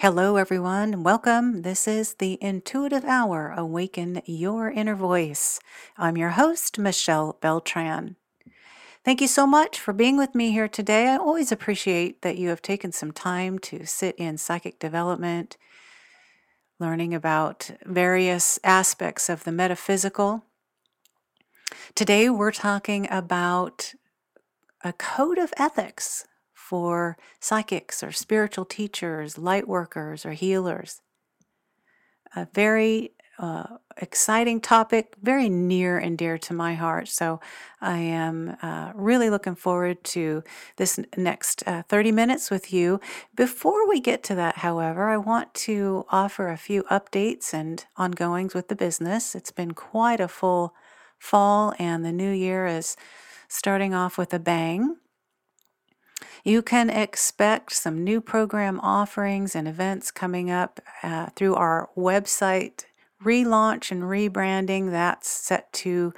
[0.00, 1.02] Hello, everyone.
[1.02, 1.62] Welcome.
[1.62, 5.58] This is the Intuitive Hour Awaken Your Inner Voice.
[5.96, 8.14] I'm your host, Michelle Beltran.
[9.04, 11.08] Thank you so much for being with me here today.
[11.08, 15.56] I always appreciate that you have taken some time to sit in psychic development,
[16.78, 20.44] learning about various aspects of the metaphysical.
[21.96, 23.94] Today, we're talking about
[24.84, 26.24] a code of ethics
[26.68, 31.00] for psychics or spiritual teachers, light workers, or healers.
[32.36, 37.08] A very uh, exciting topic, very near and dear to my heart.
[37.08, 37.40] So
[37.80, 40.42] I am uh, really looking forward to
[40.76, 43.00] this next uh, 30 minutes with you.
[43.34, 48.52] Before we get to that, however, I want to offer a few updates and ongoings
[48.52, 49.34] with the business.
[49.34, 50.74] It's been quite a full
[51.18, 52.94] fall, and the new year is
[53.48, 54.96] starting off with a bang.
[56.44, 62.84] You can expect some new program offerings and events coming up uh, through our website
[63.22, 64.90] relaunch and rebranding.
[64.90, 66.14] That's set to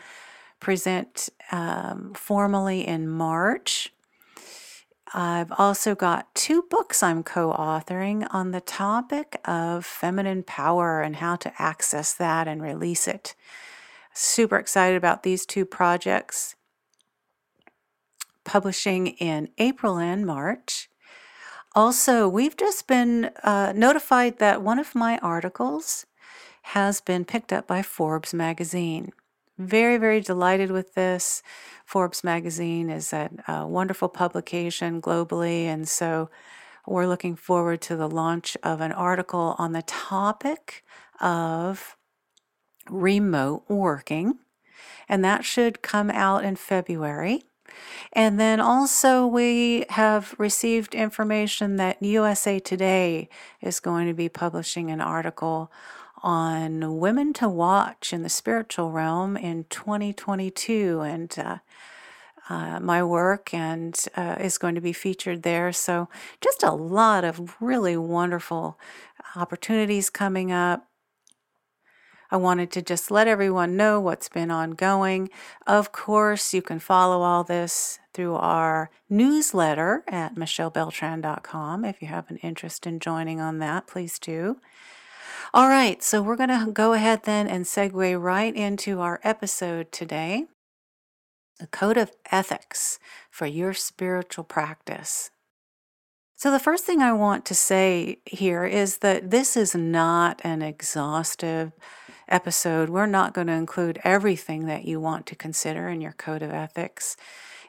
[0.60, 3.92] present um, formally in March.
[5.12, 11.16] I've also got two books I'm co authoring on the topic of feminine power and
[11.16, 13.34] how to access that and release it.
[14.12, 16.54] Super excited about these two projects
[18.50, 20.90] publishing in April and March.
[21.76, 26.04] Also, we've just been uh, notified that one of my articles
[26.62, 29.12] has been picked up by Forbes magazine.
[29.56, 31.44] Very, very delighted with this.
[31.84, 36.28] Forbes magazine is a, a wonderful publication globally, and so
[36.88, 40.82] we're looking forward to the launch of an article on the topic
[41.20, 41.96] of
[42.88, 44.40] remote working,
[45.08, 47.44] and that should come out in February.
[48.12, 53.28] And then also, we have received information that USA Today
[53.60, 55.70] is going to be publishing an article
[56.22, 61.00] on women to watch in the spiritual realm in 2022.
[61.00, 61.58] And uh,
[62.50, 65.72] uh, my work and uh, is going to be featured there.
[65.72, 66.08] So,
[66.40, 68.78] just a lot of really wonderful
[69.36, 70.89] opportunities coming up.
[72.30, 75.30] I wanted to just let everyone know what's been ongoing.
[75.66, 81.84] Of course, you can follow all this through our newsletter at michellebeltran.com.
[81.84, 84.58] If you have an interest in joining on that, please do.
[85.52, 89.90] All right, so we're going to go ahead then and segue right into our episode
[89.90, 90.46] today
[91.60, 92.98] a code of ethics
[93.30, 95.30] for your spiritual practice.
[96.36, 100.62] So, the first thing I want to say here is that this is not an
[100.62, 101.72] exhaustive
[102.30, 106.42] episode, we're not going to include everything that you want to consider in your code
[106.42, 107.16] of ethics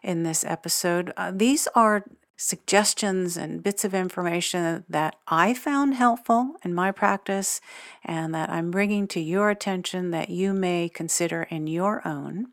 [0.03, 1.13] in this episode.
[1.17, 2.05] Uh, these are
[2.37, 7.61] suggestions and bits of information that I found helpful in my practice
[8.03, 12.47] and that I'm bringing to your attention that you may consider in your own.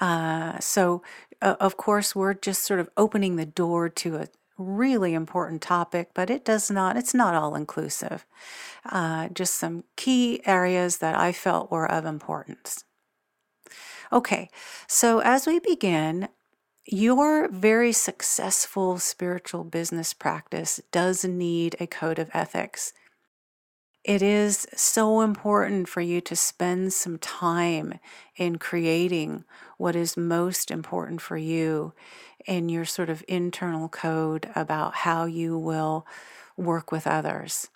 [0.00, 1.02] Uh, so,
[1.40, 4.26] uh, of course, we're just sort of opening the door to a
[4.60, 8.26] really important topic, but it does not, it's not all inclusive.
[8.84, 12.84] Uh, just some key areas that I felt were of importance.
[14.12, 14.48] Okay,
[14.86, 16.28] so as we begin,
[16.86, 22.92] your very successful spiritual business practice does need a code of ethics.
[24.02, 28.00] It is so important for you to spend some time
[28.34, 29.44] in creating
[29.76, 31.92] what is most important for you
[32.46, 36.06] in your sort of internal code about how you will
[36.56, 37.68] work with others.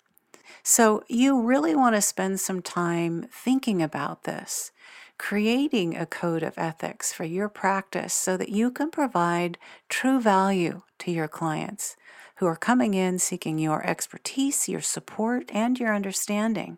[0.63, 4.71] So, you really want to spend some time thinking about this,
[5.17, 9.57] creating a code of ethics for your practice so that you can provide
[9.89, 11.95] true value to your clients
[12.37, 16.77] who are coming in seeking your expertise, your support, and your understanding.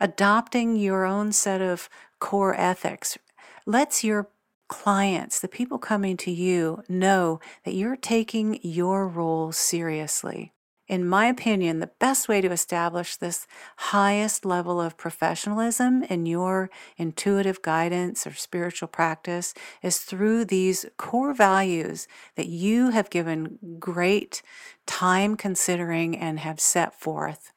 [0.00, 1.88] Adopting your own set of
[2.20, 3.18] core ethics
[3.66, 4.28] lets your
[4.70, 10.54] clients, the people coming to you, know that you're taking your role seriously.
[10.88, 13.46] In my opinion, the best way to establish this
[13.76, 21.34] highest level of professionalism in your intuitive guidance or spiritual practice is through these core
[21.34, 24.42] values that you have given great
[24.86, 27.52] time considering and have set forth.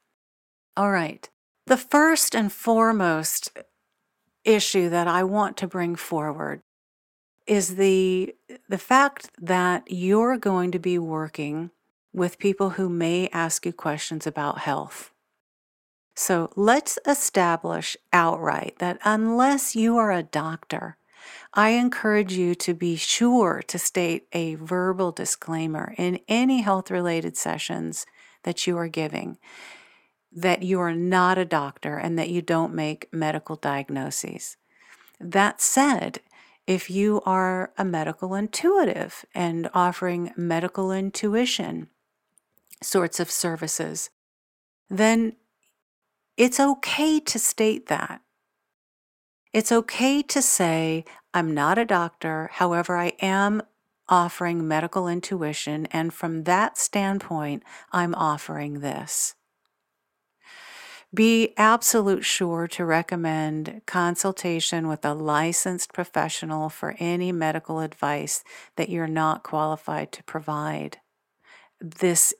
[0.76, 1.30] All right.
[1.68, 3.58] The first and foremost
[4.44, 6.62] issue that I want to bring forward
[7.46, 8.36] is the
[8.70, 11.72] the fact that you're going to be working
[12.14, 15.12] with people who may ask you questions about health.
[16.16, 20.98] So let's establish outright that unless you are a doctor,
[21.54, 27.36] I encourage you to be sure to state a verbal disclaimer in any health related
[27.36, 28.06] sessions
[28.44, 29.38] that you are giving
[30.36, 34.58] that you are not a doctor and that you don't make medical diagnoses.
[35.20, 36.20] That said,
[36.66, 41.88] if you are a medical intuitive and offering medical intuition
[42.82, 44.10] sorts of services,
[44.90, 45.36] then
[46.38, 48.22] it's okay to state that.
[49.52, 53.62] It's okay to say, I'm not a doctor, however, I am
[54.10, 59.36] offering medical intuition, and from that standpoint, I'm offering this.
[61.14, 68.44] Be absolute sure to recommend consultation with a licensed professional for any medical advice
[68.78, 70.98] that you're not qualified to provide.
[71.80, 72.34] This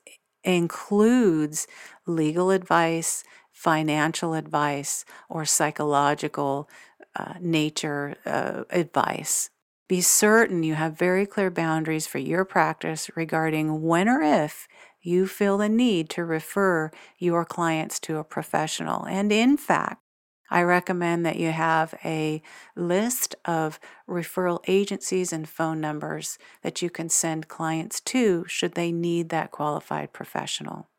[0.44, 1.68] includes
[2.08, 6.68] legal advice, financial advice, or psychological
[7.16, 9.52] uh, nature uh, advice.
[9.88, 14.68] Be certain you have very clear boundaries for your practice regarding when or if
[15.04, 16.90] you feel the need to refer
[17.20, 19.06] your clients to a professional.
[19.06, 20.02] And in fact,
[20.50, 22.42] I recommend that you have a
[22.76, 28.92] list of referral agencies and phone numbers that you can send clients to should they
[28.92, 30.90] need that qualified professional.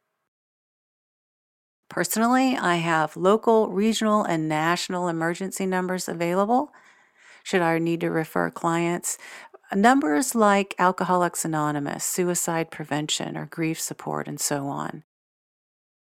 [1.89, 6.73] Personally, I have local, regional, and national emergency numbers available
[7.45, 9.19] should I need to refer clients
[9.75, 15.05] numbers like Alcoholics Anonymous, suicide prevention, or grief support, and so on.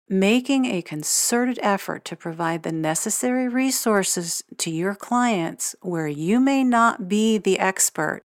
[0.08, 6.64] Making a concerted effort to provide the necessary resources to your clients where you may
[6.64, 8.24] not be the expert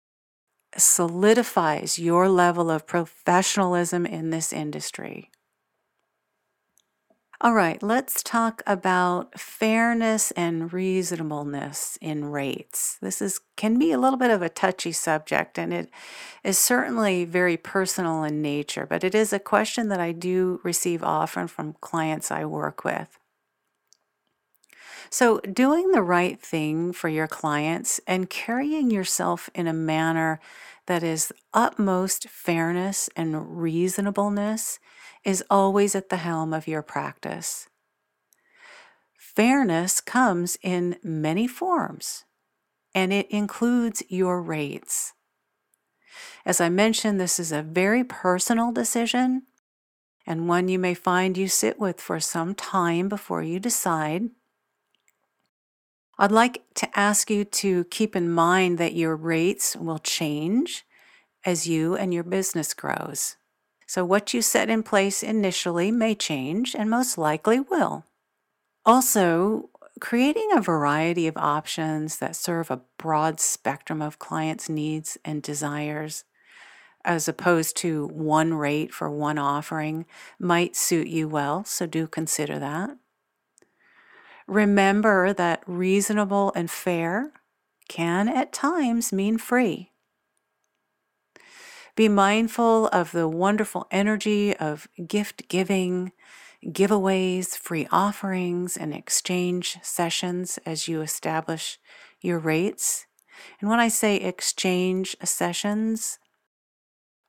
[0.77, 5.31] solidifies your level of professionalism in this industry.
[7.41, 12.97] All right, let's talk about fairness and reasonableness in rates.
[13.03, 15.91] This is can be a little bit of a touchy subject and it
[16.45, 21.03] is certainly very personal in nature, but it is a question that I do receive
[21.03, 23.19] often from clients I work with.
[25.11, 30.41] So, doing the right thing for your clients and carrying yourself in a manner
[30.87, 34.79] that is utmost fairness and reasonableness
[35.25, 37.69] is always at the helm of your practice.
[39.19, 42.25] Fairness comes in many forms,
[42.95, 45.13] and it includes your rates.
[46.47, 49.43] As I mentioned, this is a very personal decision
[50.27, 54.31] and one you may find you sit with for some time before you decide.
[56.19, 60.85] I'd like to ask you to keep in mind that your rates will change
[61.45, 63.37] as you and your business grows.
[63.95, 68.05] So, what you set in place initially may change and most likely will.
[68.85, 69.71] Also,
[70.01, 76.25] creating a variety of options that serve a broad spectrum of clients' needs and desires,
[77.05, 80.07] as opposed to one rate for one offering,
[80.41, 82.97] might suit you well, so do consider that.
[84.49, 87.31] Remember that reasonable and fair
[87.87, 89.93] can at times mean free.
[91.97, 96.11] Be mindful of the wonderful energy of gift giving,
[96.65, 101.79] giveaways, free offerings, and exchange sessions as you establish
[102.21, 103.07] your rates.
[103.61, 106.19] And when I say exchange sessions,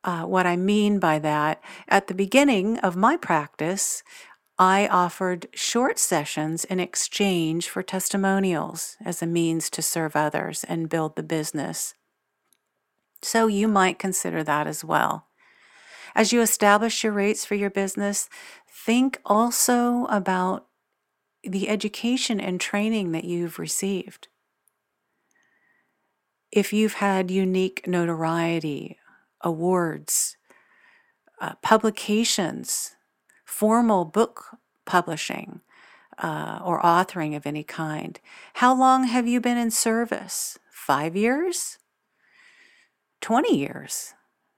[0.04, 4.02] uh, what I mean by that, at the beginning of my practice,
[4.58, 10.90] I offered short sessions in exchange for testimonials as a means to serve others and
[10.90, 11.94] build the business.
[13.26, 15.26] So you might consider that as well.
[16.14, 18.30] As you establish your rates for your business,
[18.70, 20.68] think also about
[21.44, 24.28] the education and training that you've received.
[26.52, 29.00] If you've had unique notoriety,
[29.42, 30.38] awards,
[31.42, 32.96] uh, publications,
[33.44, 35.62] formal book publishing,
[36.20, 38.20] uh, or authoring of any kind,
[38.54, 40.60] how long have you been in service?
[40.70, 41.80] Five years?
[43.22, 44.14] 20 years.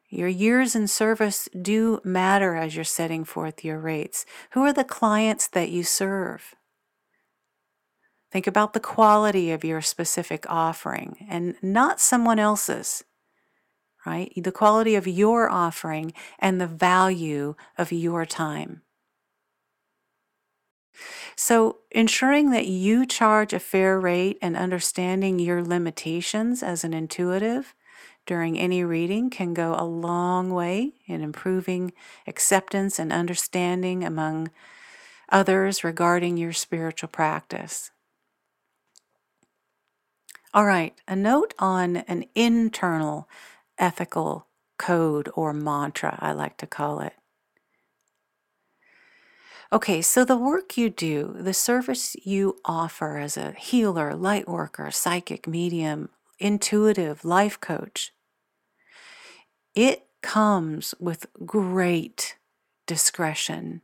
[0.10, 4.26] Your years in service do matter as you're setting forth your rates.
[4.52, 6.56] Who are the clients that you serve?
[8.32, 13.04] Think about the quality of your specific offering and not someone else's,
[14.06, 14.32] right?
[14.36, 18.82] The quality of your offering and the value of your time.
[21.36, 27.76] So, ensuring that you charge a fair rate and understanding your limitations as an intuitive
[28.28, 31.94] during any reading can go a long way in improving
[32.28, 34.52] acceptance and understanding among
[35.30, 37.90] others regarding your spiritual practice.
[40.54, 43.28] All right, a note on an internal
[43.78, 47.14] ethical code or mantra, I like to call it.
[49.72, 54.90] Okay, so the work you do, the service you offer as a healer, light worker,
[54.92, 58.14] psychic, medium, intuitive, life coach,
[59.78, 62.36] it comes with great
[62.88, 63.82] discretion.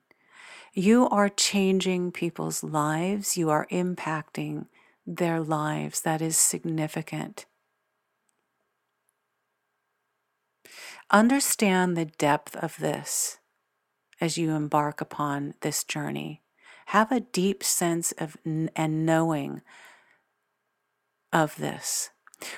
[0.74, 4.66] You are changing people's lives, you are impacting
[5.06, 6.02] their lives.
[6.02, 7.46] That is significant.
[11.12, 13.38] Understand the depth of this
[14.20, 16.42] as you embark upon this journey.
[16.88, 19.62] Have a deep sense of and knowing
[21.32, 22.10] of this.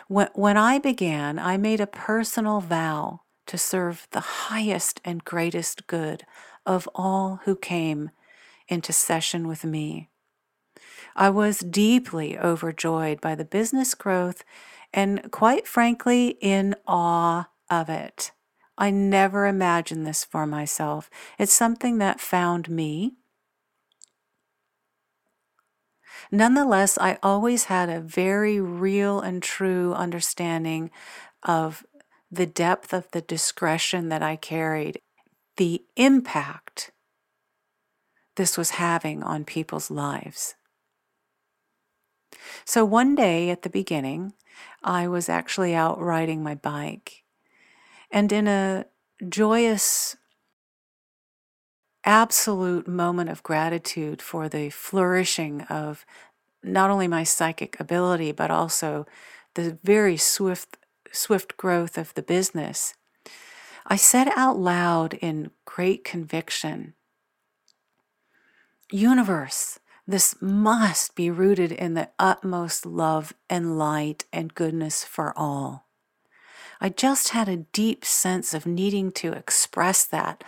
[0.07, 5.87] When, when I began, I made a personal vow to serve the highest and greatest
[5.87, 6.25] good
[6.65, 8.11] of all who came
[8.67, 10.09] into session with me.
[11.15, 14.43] I was deeply overjoyed by the business growth
[14.93, 18.31] and, quite frankly, in awe of it.
[18.77, 21.09] I never imagined this for myself.
[21.39, 23.13] It's something that found me.
[26.31, 30.91] Nonetheless, I always had a very real and true understanding
[31.43, 31.85] of
[32.31, 35.01] the depth of the discretion that I carried,
[35.57, 36.91] the impact
[38.35, 40.55] this was having on people's lives.
[42.65, 44.33] So one day at the beginning,
[44.83, 47.23] I was actually out riding my bike
[48.11, 48.85] and in a
[49.27, 50.15] joyous,
[52.03, 56.05] absolute moment of gratitude for the flourishing of
[56.63, 59.05] not only my psychic ability, but also
[59.55, 60.77] the very swift,
[61.15, 62.93] swift growth of the business,
[63.87, 66.93] I said out loud in great conviction
[68.91, 75.87] Universe, this must be rooted in the utmost love and light and goodness for all.
[76.79, 80.43] I just had a deep sense of needing to express that.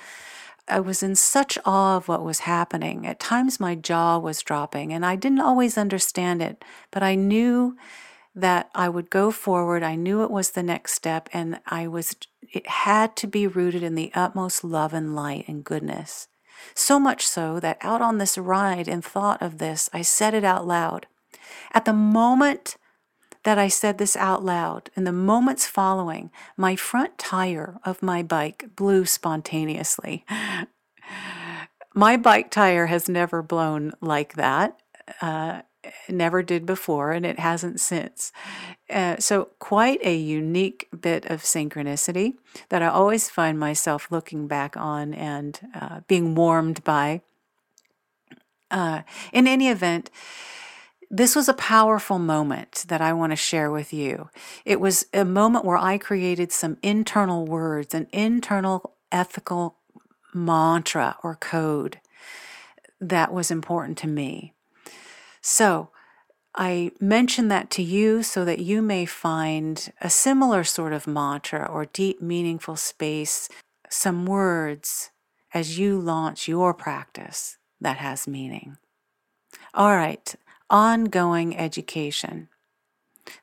[0.67, 3.07] I was in such awe of what was happening.
[3.07, 7.75] At times, my jaw was dropping, and I didn't always understand it, but I knew
[8.37, 9.81] that I would go forward.
[9.81, 13.81] I knew it was the next step, and I was, it had to be rooted
[13.81, 16.27] in the utmost love and light and goodness.
[16.75, 20.43] So much so that out on this ride and thought of this, I said it
[20.43, 21.07] out loud.
[21.73, 22.77] At the moment
[23.43, 24.89] that I said this out loud.
[24.97, 30.25] In the moments following, my front tire of my bike blew spontaneously.
[31.95, 34.77] my bike tire has never blown like that.
[35.21, 35.61] Uh,
[36.09, 38.31] never did before, and it hasn't since.
[38.89, 42.35] Uh, so, quite a unique bit of synchronicity
[42.69, 47.21] that I always find myself looking back on and uh, being warmed by.
[48.69, 49.01] Uh,
[49.31, 50.09] in any event,
[51.09, 54.29] this was a powerful moment that I want to share with you.
[54.65, 59.77] It was a moment where I created some internal words, an internal ethical
[60.33, 61.99] mantra or code
[62.99, 64.53] that was important to me.
[65.49, 65.91] So,
[66.55, 71.65] I mention that to you so that you may find a similar sort of mantra
[71.65, 73.47] or deep, meaningful space,
[73.89, 75.09] some words
[75.53, 78.75] as you launch your practice that has meaning.
[79.73, 80.35] All right,
[80.69, 82.49] ongoing education.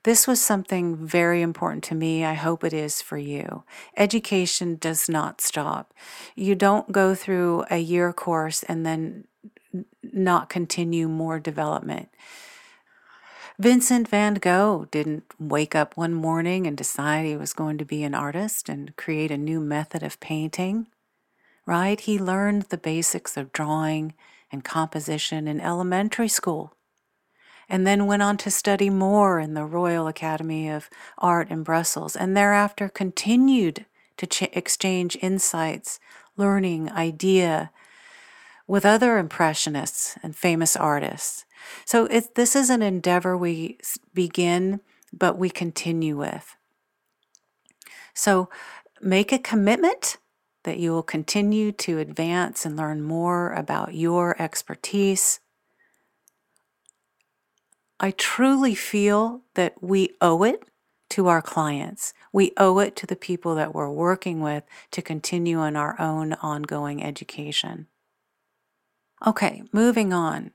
[0.02, 2.22] This was something very important to me.
[2.22, 3.64] I hope it is for you.
[3.96, 5.94] Education does not stop.
[6.36, 9.24] You don't go through a year course and then
[10.02, 12.08] not continue more development.
[13.58, 18.02] Vincent van Gogh didn't wake up one morning and decide he was going to be
[18.02, 20.88] an artist and create a new method of painting,
[21.64, 22.00] right?
[22.00, 24.14] He learned the basics of drawing
[24.50, 26.74] and composition in elementary school
[27.68, 32.16] and then went on to study more in the Royal Academy of Art in Brussels,
[32.16, 35.98] and thereafter continued to ch- exchange insights,
[36.36, 37.70] learning, idea
[38.66, 41.44] with other impressionists and famous artists.
[41.84, 43.78] So it, this is an endeavor we
[44.12, 44.80] begin,
[45.12, 46.56] but we continue with.
[48.14, 48.48] So
[49.00, 50.18] make a commitment
[50.62, 55.40] that you will continue to advance and learn more about your expertise
[58.00, 60.68] I truly feel that we owe it
[61.10, 62.12] to our clients.
[62.32, 66.34] We owe it to the people that we're working with to continue on our own
[66.34, 67.86] ongoing education.
[69.26, 70.50] Okay, moving on.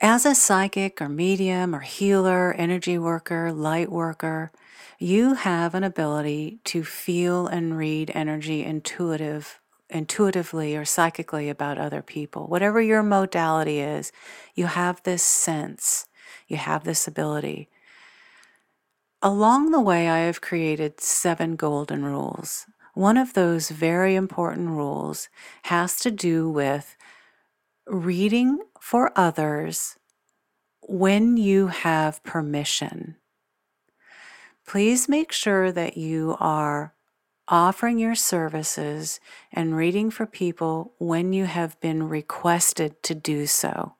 [0.00, 4.50] As a psychic or medium or healer, energy worker, light worker,
[4.98, 12.02] you have an ability to feel and read energy intuitive intuitively or psychically about other
[12.02, 12.46] people.
[12.46, 14.12] Whatever your modality is,
[14.54, 16.06] you have this sense,
[16.46, 17.70] you have this ability.
[19.22, 22.66] Along the way, I have created seven golden rules.
[22.92, 25.28] One of those very important rules
[25.62, 26.96] has to do with
[27.88, 29.96] reading for others
[30.82, 33.16] when you have permission.
[34.66, 36.94] Please make sure that you are
[37.48, 39.20] offering your services
[39.52, 43.94] and reading for people when you have been requested to do so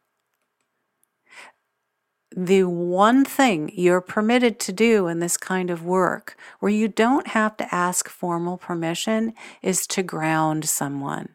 [2.37, 7.29] the one thing you're permitted to do in this kind of work, where you don't
[7.29, 11.31] have to ask formal permission, is to ground someone.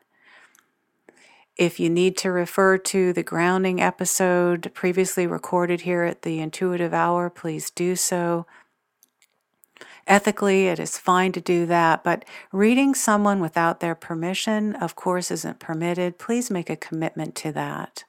[1.55, 6.93] If you need to refer to the grounding episode previously recorded here at the Intuitive
[6.93, 8.47] Hour, please do so.
[10.07, 15.29] Ethically, it is fine to do that, but reading someone without their permission, of course,
[15.29, 16.17] isn't permitted.
[16.17, 18.03] Please make a commitment to that.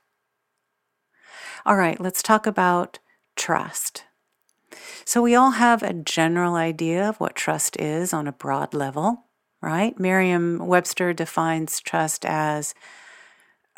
[1.66, 2.98] All right, let's talk about
[3.36, 4.04] trust.
[5.04, 9.26] So, we all have a general idea of what trust is on a broad level,
[9.60, 9.98] right?
[10.00, 12.74] Merriam Webster defines trust as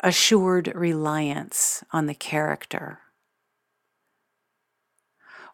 [0.01, 2.99] assured reliance on the character,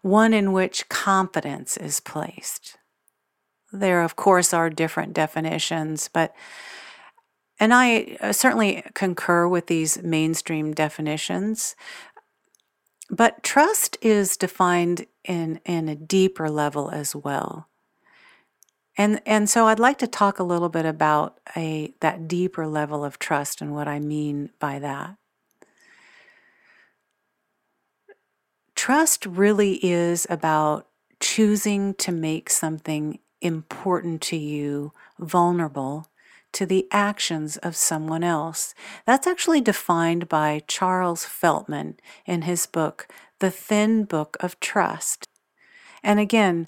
[0.02, 2.78] one in which confidence is placed.
[3.72, 6.34] There, of course, are different definitions, but
[7.60, 11.76] and I uh, certainly concur with these mainstream definitions.
[13.10, 17.70] But trust is defined in, in a deeper level as well.
[18.98, 23.04] And, and so I'd like to talk a little bit about a, that deeper level
[23.04, 25.16] of trust and what I mean by that.
[28.76, 30.88] Trust really is about
[31.20, 36.08] choosing to make something important to you vulnerable
[36.54, 38.76] to the actions of someone else.
[39.06, 43.08] That's actually defined by Charles Feltman in his book,
[43.40, 45.28] The Thin Book of Trust.
[46.04, 46.68] And again,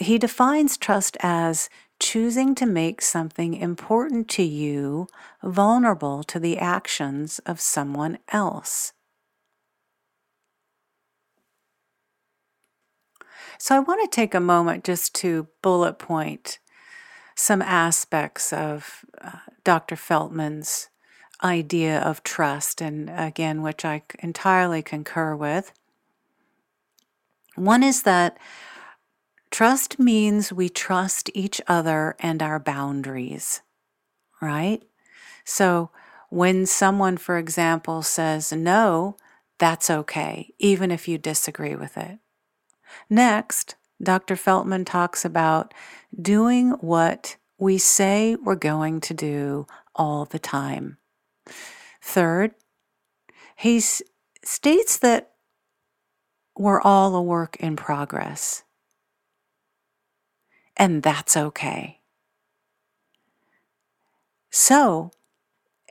[0.00, 5.06] he defines trust as choosing to make something important to you
[5.42, 8.92] vulnerable to the actions of someone else.
[13.58, 16.58] So, I want to take a moment just to bullet point
[17.34, 19.32] some aspects of uh,
[19.64, 19.96] Dr.
[19.96, 20.88] Feltman's
[21.44, 25.72] idea of trust, and again, which I entirely concur with.
[27.54, 28.38] One is that
[29.50, 33.62] trust means we trust each other and our boundaries,
[34.40, 34.82] right?
[35.44, 35.90] So
[36.28, 39.16] when someone, for example, says no,
[39.58, 42.18] that's okay, even if you disagree with it.
[43.08, 44.36] Next, Dr.
[44.36, 45.74] Feltman talks about
[46.20, 50.96] doing what we say we're going to do all the time.
[52.00, 52.54] Third,
[53.56, 55.32] he states that
[56.56, 58.64] we're all a work in progress,
[60.80, 62.00] and that's okay.
[64.50, 65.10] So,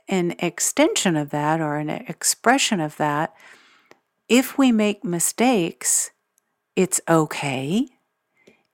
[0.08, 3.32] an extension of that or an expression of that,
[4.28, 6.10] if we make mistakes,
[6.74, 7.86] it's okay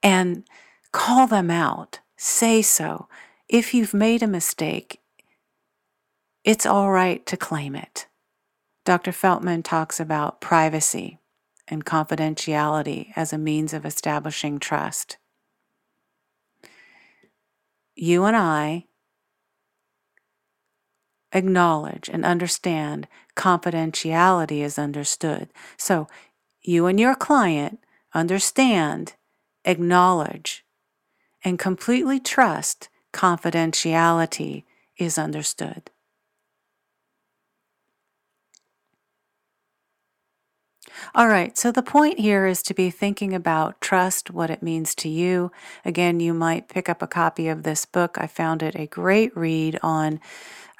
[0.02, 0.44] and
[0.90, 2.00] call them out.
[2.16, 3.08] Say so.
[3.46, 5.00] If you've made a mistake,
[6.44, 8.06] it's all right to claim it.
[8.86, 9.12] Dr.
[9.12, 11.18] Feltman talks about privacy
[11.68, 15.18] and confidentiality as a means of establishing trust.
[17.96, 18.84] You and I
[21.32, 25.48] acknowledge and understand confidentiality is understood.
[25.78, 26.06] So
[26.60, 27.80] you and your client
[28.14, 29.14] understand
[29.64, 30.64] acknowledge,
[31.42, 34.64] and completely trust confidentiality
[34.98, 35.90] is understood.
[41.14, 44.94] All right, so the point here is to be thinking about trust, what it means
[44.96, 45.50] to you.
[45.84, 48.16] Again, you might pick up a copy of this book.
[48.18, 50.20] I found it a great read on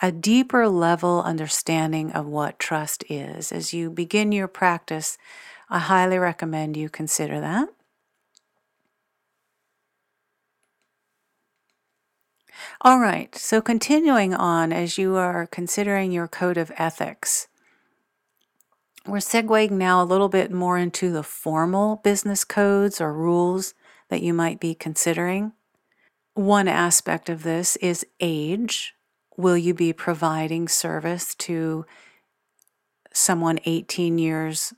[0.03, 3.53] a deeper level understanding of what trust is.
[3.53, 5.17] As you begin your practice,
[5.71, 7.69] I highly recommend you consider that.
[12.83, 17.49] All right, so continuing on as you are considering your code of ethics,
[19.07, 23.75] we're segueing now a little bit more into the formal business codes or rules
[24.09, 25.53] that you might be considering.
[26.35, 28.95] One aspect of this is age.
[29.37, 31.87] Will you be providing service to
[33.13, 34.75] someone 18 years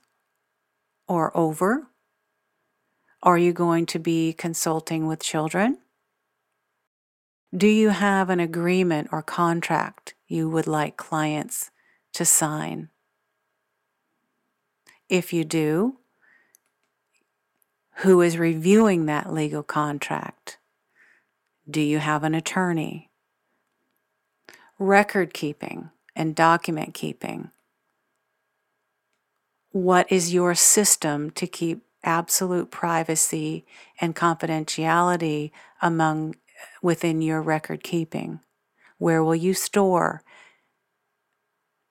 [1.07, 1.89] or over?
[3.23, 5.79] Are you going to be consulting with children?
[7.57, 11.71] Do you have an agreement or contract you would like clients
[12.13, 12.91] to sign?
[15.09, 15.97] If you do,
[17.99, 20.59] who is reviewing that legal contract?
[21.69, 23.11] Do you have an attorney?
[24.79, 27.51] Record keeping and document keeping.
[29.73, 33.65] What is your system to keep absolute privacy
[34.01, 36.37] and confidentiality among
[36.83, 38.41] within your record keeping?
[38.99, 40.23] Where will you store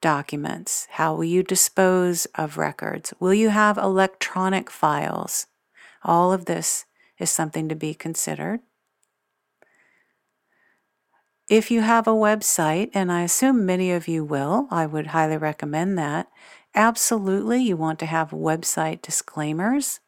[0.00, 0.86] documents?
[0.92, 3.12] How will you dispose of records?
[3.18, 5.46] Will you have electronic files?
[6.04, 6.84] All of this
[7.18, 8.60] is something to be considered.
[11.48, 15.38] If you have a website, and I assume many of you will, I would highly
[15.38, 16.28] recommend that.
[16.74, 20.00] Absolutely, you want to have website disclaimers.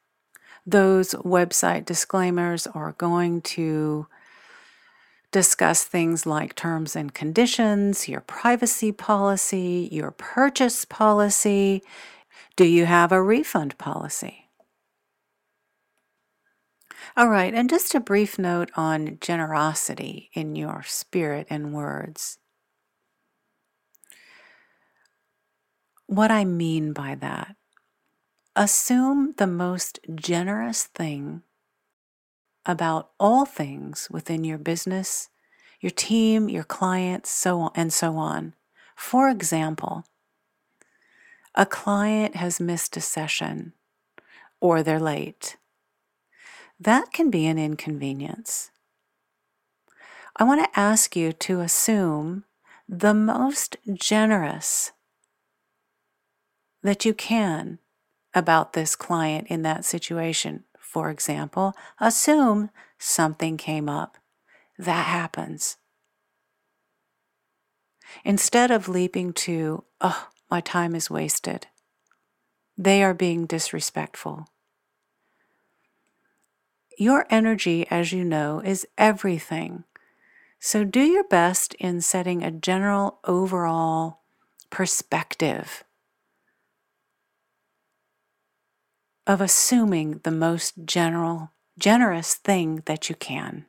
[0.67, 4.07] Those website disclaimers are going to
[5.33, 11.83] discuss things like terms and conditions, your privacy policy, your purchase policy.
[12.57, 14.49] Do you have a refund policy?
[17.17, 22.39] All right, and just a brief note on generosity in your spirit and words.
[26.07, 27.57] What I mean by that,
[28.57, 31.43] assume the most generous thing
[32.67, 35.29] about all things within your business,
[35.81, 38.55] your team, your clients, so on and so on.
[38.97, 40.05] For example,
[41.55, 43.73] a client has missed a session
[44.61, 45.57] or they're late.
[46.79, 48.71] That can be an inconvenience.
[50.37, 52.45] I want to ask you to assume
[52.89, 54.93] the most generous
[56.83, 57.79] that you can
[58.35, 60.65] about this client in that situation.
[60.91, 64.19] For example, assume something came up.
[64.77, 65.77] That happens.
[68.25, 71.69] Instead of leaping to, oh, my time is wasted,
[72.77, 74.49] they are being disrespectful.
[76.99, 79.85] Your energy, as you know, is everything.
[80.59, 84.23] So do your best in setting a general overall
[84.71, 85.85] perspective
[89.27, 93.67] of assuming the most general, generous thing that you can.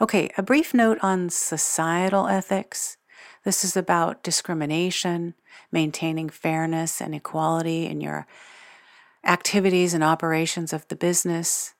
[0.00, 2.96] Okay, a brief note on societal ethics.
[3.44, 5.34] This is about discrimination,
[5.72, 8.26] maintaining fairness and equality in your
[9.24, 11.74] activities and operations of the business.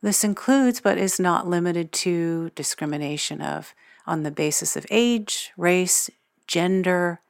[0.00, 3.74] This includes, but is not limited to, discrimination of
[4.06, 6.08] on the basis of age, race,
[6.46, 7.20] gender,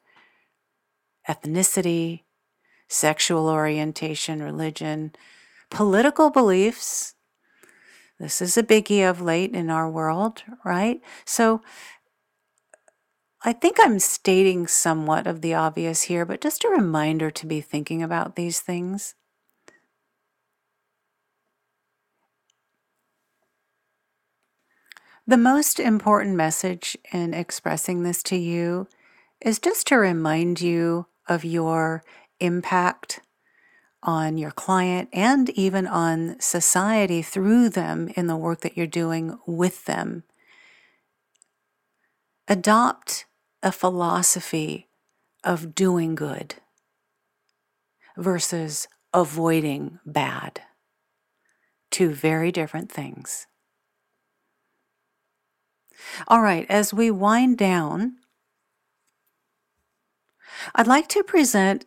[1.29, 2.23] ethnicity,
[2.89, 5.13] sexual orientation, religion,
[5.71, 7.15] political beliefs.
[8.19, 11.01] This is a biggie of late in our world, right?
[11.25, 11.61] So
[13.45, 17.61] I think I'm stating somewhat of the obvious here, but just a reminder to be
[17.61, 19.15] thinking about these things.
[25.27, 28.89] The most important message in expressing this to you
[29.41, 32.03] is just to remind you of your
[32.41, 33.21] impact
[34.03, 39.39] on your client and even on society through them in the work that you're doing
[39.47, 40.23] with them.
[42.47, 43.27] Adopt
[43.63, 44.89] a philosophy
[45.45, 46.55] of doing good
[48.17, 50.61] versus avoiding bad.
[51.91, 53.47] Two very different things.
[56.29, 58.17] All right, as we wind down,
[60.75, 61.87] I'd like to present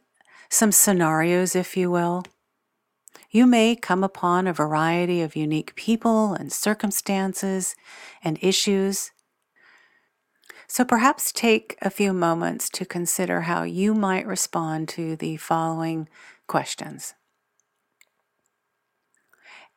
[0.49, 2.23] some scenarios, if you will.
[3.29, 7.75] You may come upon a variety of unique people and circumstances
[8.23, 9.11] and issues.
[10.67, 16.09] So perhaps take a few moments to consider how you might respond to the following
[16.47, 17.13] questions.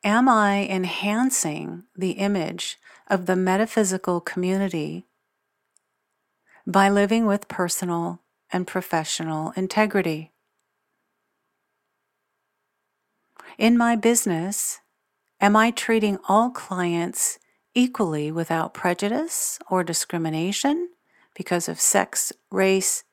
[0.03, 2.77] Am I enhancing the image
[3.09, 5.07] of the metaphysical community
[6.67, 10.31] by living with personal and professional integrity.
[13.57, 14.79] In my business,
[15.39, 17.39] am I treating all clients
[17.73, 20.89] equally without prejudice or discrimination
[21.35, 23.03] because of sex, race,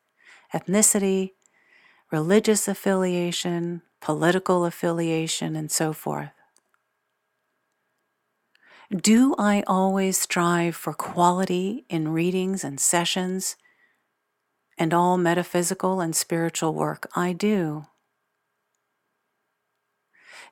[0.55, 1.33] ethnicity,
[2.11, 6.33] religious affiliation, political affiliation, and so forth?
[8.95, 13.57] Do I always strive for quality in readings and sessions
[14.83, 17.87] and all metaphysical and spiritual work I do?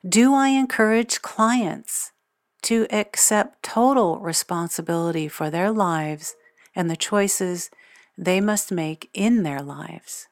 [0.07, 2.13] Do I encourage clients
[2.61, 6.35] to accept total responsibility for their lives
[6.73, 7.69] and the choices
[8.17, 10.29] they must make in their lives?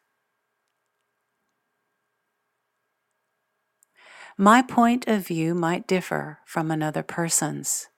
[4.37, 7.89] My point of view might differ from another person's.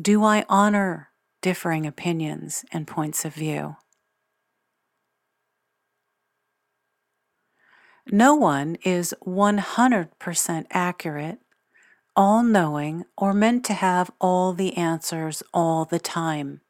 [0.00, 1.10] Do I honor
[1.42, 3.76] differing opinions and points of view?
[8.10, 11.38] No one is 100% accurate,
[12.16, 16.60] all knowing, or meant to have all the answers all the time.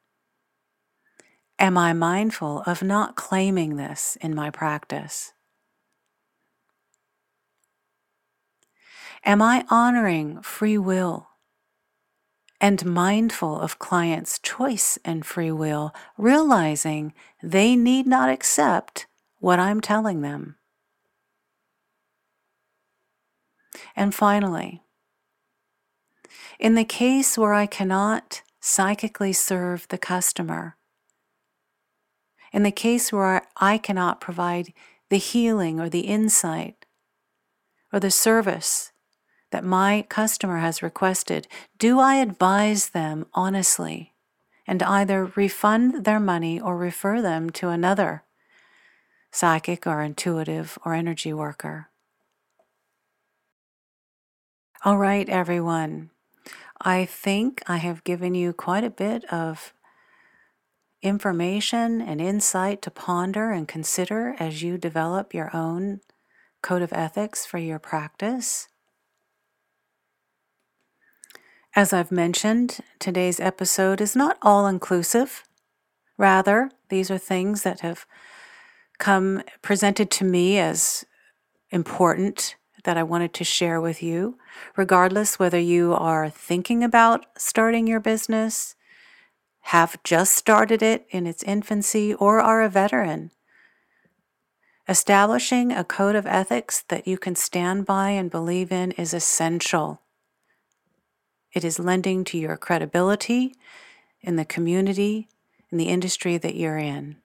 [1.58, 5.32] Am I mindful of not claiming this in my practice?
[9.24, 11.28] Am I honoring free will
[12.60, 19.06] and mindful of clients' choice and free will, realizing they need not accept
[19.38, 20.56] what I'm telling them?
[23.96, 24.82] And finally,
[26.58, 30.76] in the case where I cannot psychically serve the customer,
[32.52, 34.72] in the case where I cannot provide
[35.08, 36.86] the healing or the insight
[37.92, 38.92] or the service
[39.50, 41.46] that my customer has requested,
[41.78, 44.14] do I advise them honestly
[44.66, 48.24] and either refund their money or refer them to another
[49.30, 51.91] psychic or intuitive or energy worker?
[54.84, 56.10] All right, everyone.
[56.80, 59.72] I think I have given you quite a bit of
[61.02, 66.00] information and insight to ponder and consider as you develop your own
[66.62, 68.66] code of ethics for your practice.
[71.76, 75.44] As I've mentioned, today's episode is not all inclusive.
[76.18, 78.04] Rather, these are things that have
[78.98, 81.04] come presented to me as
[81.70, 84.38] important that I wanted to share with you,
[84.76, 88.74] regardless whether you are thinking about starting your business,
[89.66, 93.30] have just started it in its infancy, or are a veteran.
[94.88, 100.00] Establishing a code of ethics that you can stand by and believe in is essential.
[101.52, 103.54] It is lending to your credibility
[104.20, 105.28] in the community,
[105.70, 107.16] in the industry that you're in.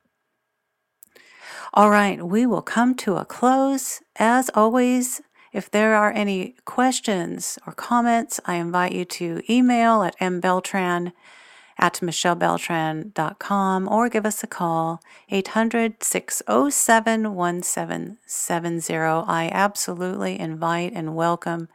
[1.74, 4.02] All right, we will come to a close.
[4.16, 5.22] As always,
[5.58, 11.14] if there are any questions or comments, I invite you to email at mbeltran
[11.80, 18.94] at michellebeltran.com or give us a call 800 607 1770.
[18.94, 21.70] I absolutely invite and welcome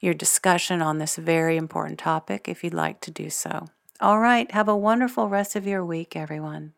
[0.00, 3.68] your discussion on this very important topic if you'd like to do so.
[3.98, 6.74] All right, have a wonderful rest of your week, everyone.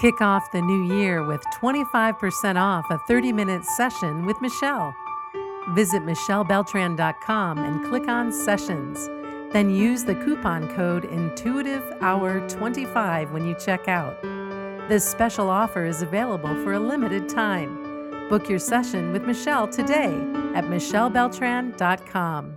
[0.00, 4.94] Kick off the new year with 25% off a 30 minute session with Michelle.
[5.74, 9.10] Visit michellebeltran.com and click on Sessions.
[9.52, 14.22] Then use the coupon code IntuitiveHour25 when you check out.
[14.88, 18.26] This special offer is available for a limited time.
[18.30, 20.14] Book your session with Michelle today
[20.54, 22.56] at michellebeltran.com.